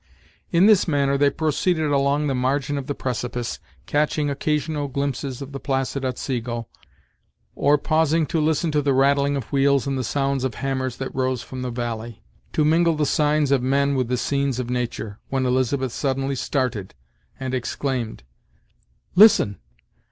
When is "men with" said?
13.61-14.07